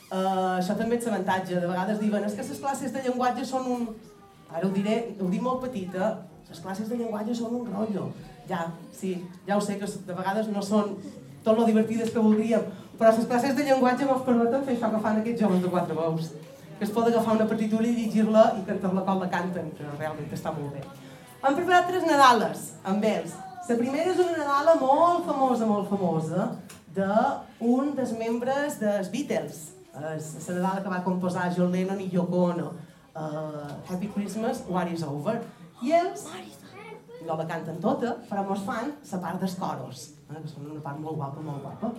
Uh, 0.05 0.59
això 0.59 0.75
també 0.77 0.99
és 0.99 1.05
l'avantatge, 1.07 1.57
de 1.57 1.67
vegades 1.67 1.99
diuen 1.99 2.25
que 2.29 2.43
les 2.45 2.61
classes 2.61 2.93
de 2.93 3.01
llenguatge 3.01 3.45
són 3.49 3.65
un... 3.73 3.85
Ara 4.53 4.67
ho 4.67 4.71
diré, 4.71 5.15
ho 5.19 5.27
dic 5.31 5.41
molt 5.41 5.63
petita, 5.65 6.11
les 6.49 6.59
classes 6.61 6.89
de 6.89 6.99
llenguatge 6.99 7.33
són 7.35 7.55
un 7.57 7.69
rotllo. 7.73 8.11
Ja, 8.49 8.67
sí, 8.93 9.15
ja 9.47 9.57
ho 9.57 9.63
sé 9.65 9.79
que 9.81 9.89
de 9.89 10.17
vegades 10.17 10.51
no 10.53 10.61
són 10.61 10.93
tot 11.43 11.57
lo 11.57 11.65
divertides 11.65 12.11
que 12.13 12.21
voldríem, 12.21 12.67
però 12.99 13.11
les 13.11 13.25
classes 13.25 13.55
de 13.57 13.65
llenguatge 13.65 14.05
ens 14.05 14.25
permeten 14.27 14.63
fer 14.67 14.75
això 14.77 14.91
que 14.93 15.01
fan 15.01 15.19
aquests 15.21 15.41
joves 15.41 15.63
de 15.65 15.73
quatre 15.73 15.97
veus, 15.97 16.29
que 16.77 16.85
es 16.85 16.93
pot 16.93 17.09
agafar 17.09 17.35
una 17.39 17.49
partitura 17.49 17.89
i 17.89 17.95
llegir-la 17.97 18.45
i 18.59 18.63
cantar-la 18.69 19.03
com 19.09 19.25
la 19.25 19.31
canten, 19.33 19.73
que 19.77 19.89
realment 19.97 20.31
està 20.37 20.53
molt 20.53 20.77
bé. 20.77 20.85
Han 21.41 21.57
preparat 21.57 21.89
tres 21.89 22.05
Nadales 22.05 22.71
amb 22.85 23.05
ells. 23.05 23.35
La 23.65 23.77
primera 23.81 24.13
és 24.13 24.21
una 24.21 24.37
Nadala 24.37 24.75
molt 24.79 25.25
famosa, 25.25 25.65
molt 25.65 25.89
famosa, 25.89 26.51
d'un 26.95 27.95
dels 27.97 28.13
membres 28.17 28.77
dels 28.79 29.09
Beatles, 29.13 29.74
és 30.15 30.49
la 30.59 30.75
que 30.81 30.91
va 30.91 31.03
composar 31.05 31.51
John 31.55 31.71
Lennon 31.71 32.01
i 32.03 32.09
Yoko 32.13 32.43
Ono. 32.51 32.71
Uh, 33.15 33.71
Happy 33.87 34.09
Christmas, 34.11 34.63
What 34.67 34.91
is 34.91 35.03
Over. 35.03 35.39
I 35.83 35.93
ells 35.99 36.25
no 37.25 37.37
la 37.39 37.45
canten 37.49 37.79
tota, 37.81 38.15
però 38.29 38.43
mos 38.47 38.65
fan 38.67 38.91
la 39.11 39.21
part 39.23 39.39
dels 39.41 39.55
coros, 39.61 40.09
eh, 40.29 40.35
que 40.35 40.49
són 40.51 40.67
una 40.71 40.83
part 40.83 40.99
molt 41.01 41.17
guapa, 41.21 41.45
molt 41.47 41.63
guapa. 41.63 41.93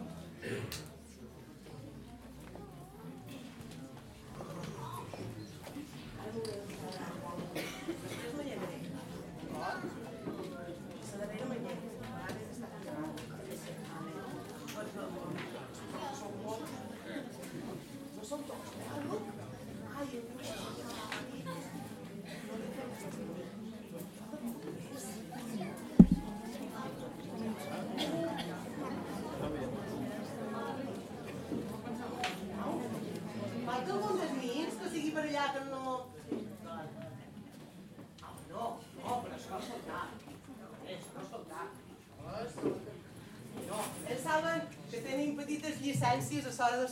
Falta 33.66 33.92
algun 33.92 34.20
dels 34.20 34.34
mirs 34.40 34.76
que 34.80 34.90
sigui 34.90 35.10
per 35.14 35.22
allà 35.26 35.46
que 35.54 35.62
no... 35.70 35.94
Ah, 38.22 38.34
no, 38.50 38.66
no, 38.98 39.16
però 39.24 39.34
això 39.36 39.58
és 39.58 39.66
soldat. 39.70 40.08
És 40.94 41.08
no 41.16 41.24
soldat. 41.30 41.70
No, 43.66 43.80
ells 44.06 44.22
saben 44.22 44.66
que 44.90 45.02
tenim 45.08 45.34
petites 45.40 45.82
llicències 45.82 46.46
a 46.52 46.70
l'hora 46.72 46.88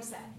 de 0.00 0.33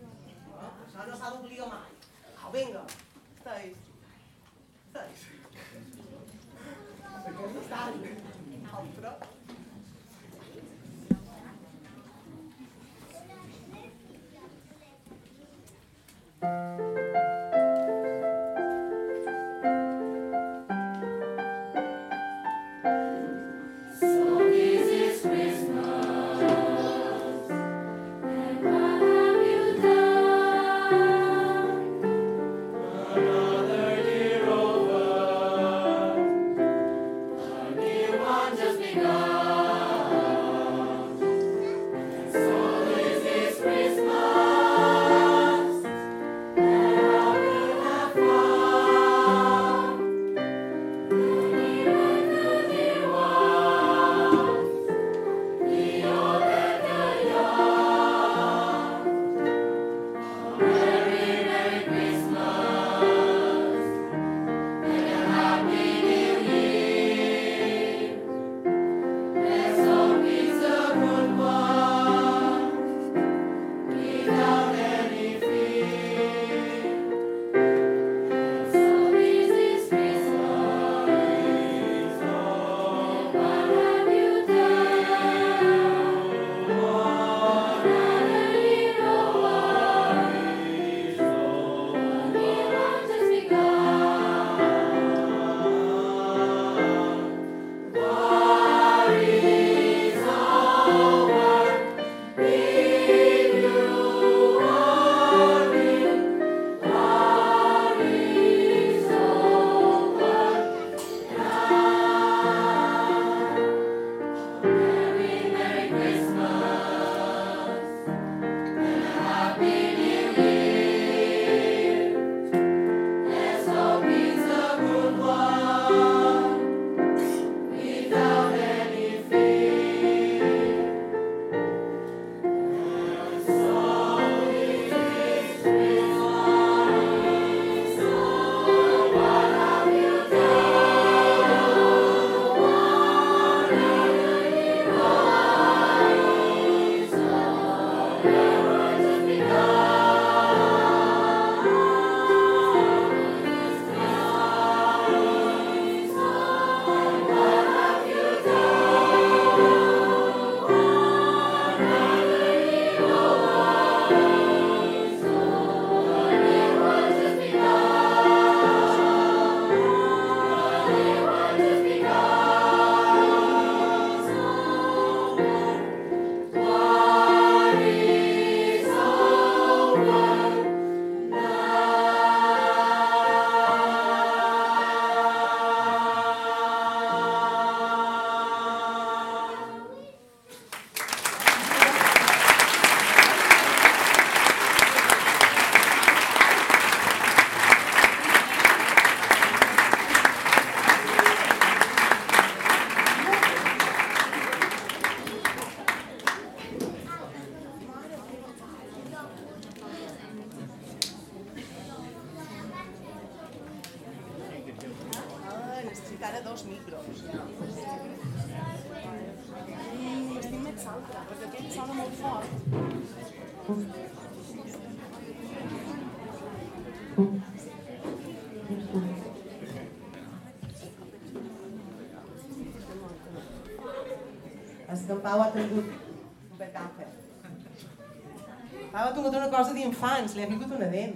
d'infants, 240.05 240.35
li 240.35 240.43
ha 240.43 240.47
vingut 240.47 240.71
una 240.75 240.87
dent. 240.91 241.15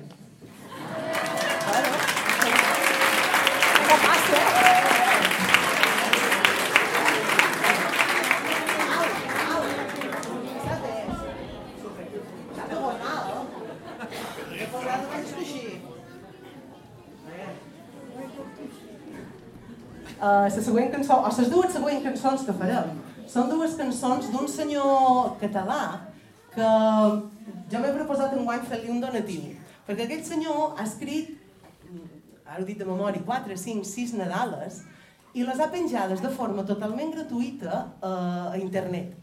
Bueno, 1.66 1.92
què 3.88 3.98
passa? 4.06 4.40
Uh, 20.20 20.44
la 20.44 20.50
següent 20.50 20.90
cançó, 20.92 21.16
o 21.16 21.30
les 21.38 21.50
dues 21.50 21.72
següents 21.72 22.04
cançons 22.04 22.42
que 22.48 22.54
farem, 22.58 22.98
són 23.30 23.54
dues 23.54 23.78
cançons 23.80 24.34
d'un 24.34 24.50
senyor 24.52 25.38
català 25.40 25.84
que 26.56 26.68
donatiu. 29.10 29.58
Perquè 29.88 30.06
aquest 30.06 30.30
senyor 30.30 30.78
ha 30.78 30.86
escrit, 30.86 31.34
ara 32.46 32.62
ho 32.62 32.68
dit 32.68 32.78
de 32.78 32.88
memòria, 32.88 33.26
4, 33.26 33.58
5, 33.58 33.86
6 33.90 34.16
Nadales 34.22 34.84
i 35.38 35.46
les 35.46 35.60
ha 35.62 35.70
penjades 35.70 36.22
de 36.24 36.32
forma 36.34 36.66
totalment 36.66 37.14
gratuïta 37.14 37.84
uh, 38.02 38.50
a 38.54 38.58
internet. 38.58 39.14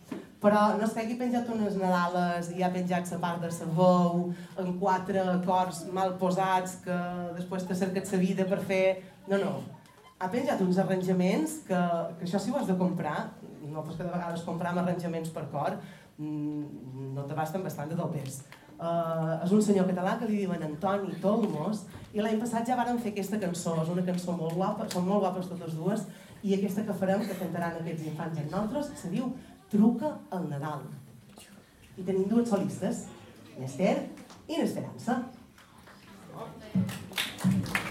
Però 0.43 0.77
no 0.77 0.85
és 0.85 0.93
que 0.95 1.03
hagi 1.03 1.17
penjat 1.19 1.49
unes 1.51 1.79
Nadales 1.81 2.53
i 2.55 2.63
ha 2.63 2.71
penjat 2.75 3.09
la 3.15 3.19
part 3.23 3.43
de 3.43 3.51
la 3.51 3.71
veu 3.79 4.27
en 4.63 4.77
quatre 4.83 5.23
acords 5.33 5.87
mal 5.97 6.15
posats 6.21 6.77
que 6.85 6.99
després 7.39 7.67
t'ha 7.67 7.79
cercat 7.79 8.13
la 8.13 8.23
vida 8.23 8.47
per 8.47 8.61
fer... 8.69 8.85
No, 9.27 9.41
no, 9.43 9.55
ha 10.19 10.29
penjat 10.33 10.61
uns 10.65 10.79
arranjaments 10.79 11.61
que, 11.67 11.81
que 12.19 12.29
això 12.29 12.39
si 12.41 12.53
ho 12.53 12.61
has 12.61 12.69
de 12.69 12.77
comprar, 12.79 13.17
no 13.67 13.83
pas 13.83 13.97
que 13.97 14.05
de 14.05 14.13
vegades 14.13 14.45
comprar 14.47 14.71
amb 14.73 14.85
arranjaments 14.85 15.33
per 15.35 15.49
cor, 15.53 15.81
mm, 16.19 17.11
no 17.17 17.27
t'abasten 17.27 17.65
bastant 17.67 17.93
del 17.93 18.15
pes. 18.15 18.41
Uh, 18.77 19.39
és 19.41 19.53
un 19.57 19.63
senyor 19.65 19.87
català 19.89 20.19
que 20.21 20.27
li 20.29 20.43
diuen 20.43 20.61
Antoni 20.67 21.15
Tolmos 21.23 21.87
i 22.13 22.21
l'any 22.21 22.37
passat 22.43 22.69
ja 22.69 22.77
varen 22.77 22.99
fer 23.01 23.15
aquesta 23.15 23.39
cançó, 23.41 23.73
és 23.81 23.93
una 23.95 24.05
cançó 24.05 24.35
molt 24.37 24.53
guapa, 24.59 24.85
són 24.93 25.07
molt 25.09 25.25
guapes 25.25 25.49
totes 25.49 25.79
dues 25.79 26.05
i 26.45 26.53
aquesta 26.59 26.85
que 26.85 26.99
farem, 27.01 27.25
que 27.25 27.39
cantaran 27.41 27.81
aquests 27.81 28.05
infants 28.11 28.43
amb 28.43 28.53
nosaltres, 28.53 28.93
se 29.01 29.13
diu 29.15 29.33
Truca 29.73 30.13
al 30.31 30.45
Nadal. 30.51 30.85
I 31.97 32.05
tenim 32.05 32.29
dues 32.29 32.53
solistes, 32.53 33.07
l'Ester 33.57 33.97
i 34.47 34.61
l'Esperança. 34.61 35.23
Arriba 36.37 37.86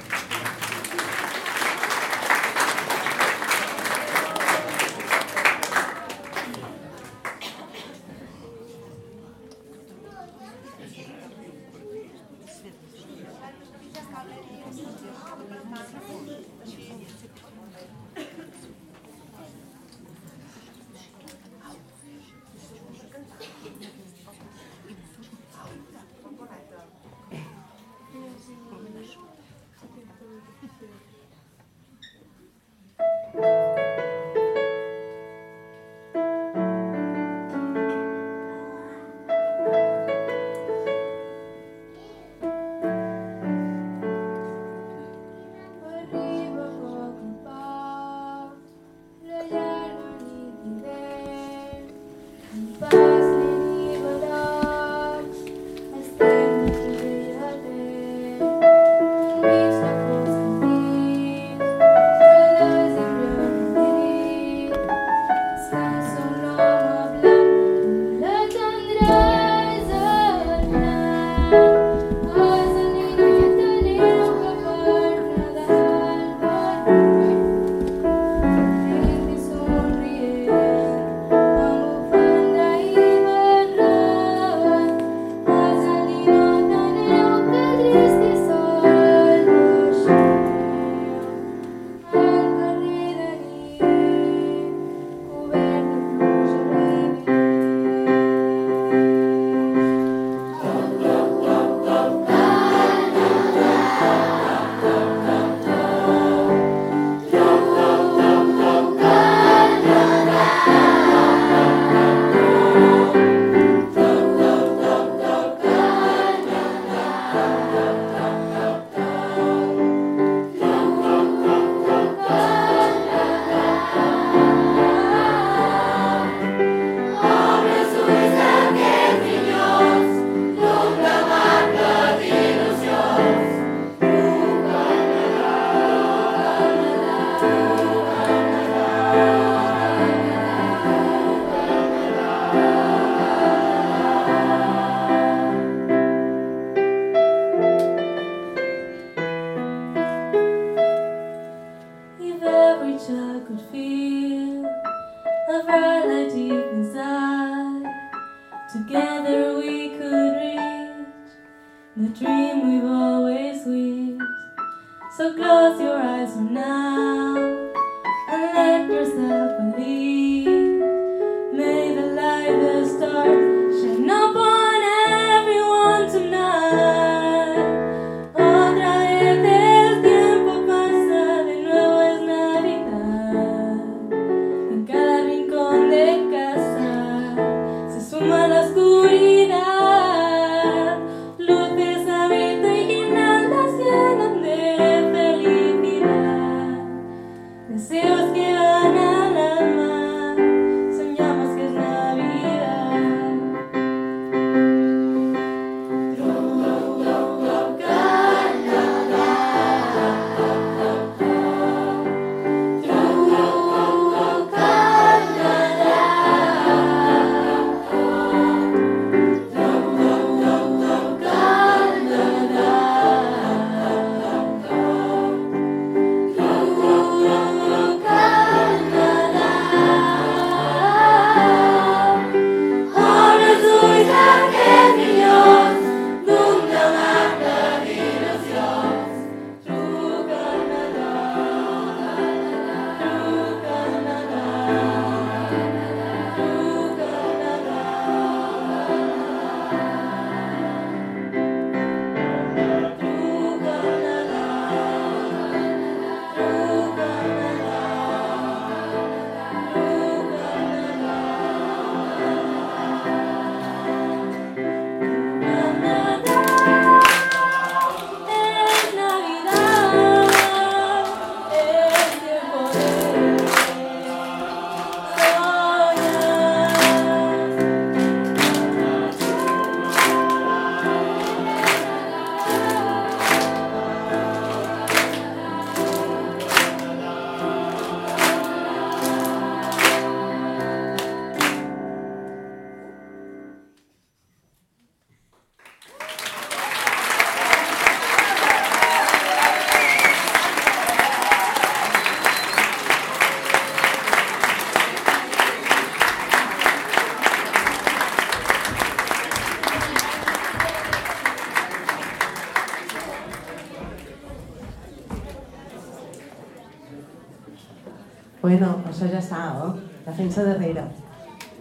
Bueno, 318.45 318.67
això 318.85 319.07
ja 319.09 319.17
està, 319.17 319.37
eh? 319.57 319.69
La 320.05 320.43
darrera. 320.45 320.83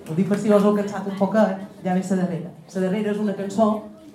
Ho 0.05 0.15
dic 0.19 0.27
per 0.29 0.37
si 0.37 0.51
us 0.53 0.65
heu 0.69 0.75
cansat 0.77 1.07
un 1.09 1.15
poquet, 1.17 1.63
ja 1.81 1.95
ve 1.97 2.03
la 2.11 2.17
darrera. 2.19 2.51
La 2.75 2.81
darrera 2.83 3.13
és 3.13 3.21
una 3.23 3.35
cançó 3.39 3.69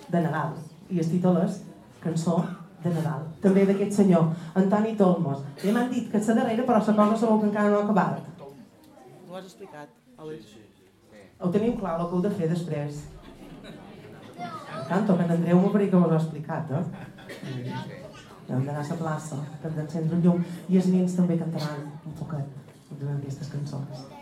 de 0.08 0.20
Nadal 0.22 0.52
i 0.94 1.00
el 1.02 1.10
títol 1.10 1.40
és 1.42 1.56
Cançó 2.04 2.36
de 2.84 2.92
Nadal. 2.94 3.24
També 3.42 3.64
d'aquest 3.66 3.98
senyor, 3.98 4.28
Antoni 4.62 4.94
Tolmos. 5.00 5.42
Ja 5.64 5.74
m'han 5.74 5.90
dit 5.90 6.12
que 6.12 6.22
és 6.22 6.30
la 6.30 6.36
darrera, 6.42 6.68
però 6.68 6.78
la 6.78 6.96
cosa 7.00 7.18
sabeu 7.18 7.40
que 7.40 7.50
encara 7.50 7.72
no 7.72 7.80
ha 7.80 7.84
acabat. 7.88 8.22
Ho 8.38 9.36
has 9.36 9.46
explicat, 9.50 9.90
Alex? 10.20 10.54
Ho 11.40 11.50
teniu 11.50 11.74
clar, 11.80 11.96
el 11.98 12.06
que 12.06 12.16
heu 12.20 12.22
de 12.28 12.36
fer 12.38 12.52
després. 12.54 13.02
Tanto, 14.90 15.18
que 15.18 15.24
en 15.24 15.32
Andreu 15.40 15.58
m'ho 15.58 15.74
que 15.74 15.90
us 15.90 16.06
ho 16.06 16.12
ha 16.12 16.22
explicat, 16.22 16.70
eh? 16.70 18.09
Hem 18.50 18.64
d'anar 18.66 18.82
a 18.82 18.90
la 18.90 19.02
plaça, 19.04 19.38
hem 19.64 19.76
d'encendre 19.76 20.18
un 20.18 20.24
llum, 20.26 20.48
i 20.70 20.80
els 20.82 20.90
nins 20.90 21.18
també 21.20 21.38
cantaran 21.38 21.86
un 22.06 22.18
poquet 22.18 22.58
aquestes 23.30 23.52
cançons. 23.54 24.19